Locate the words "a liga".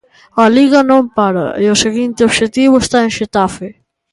0.43-0.79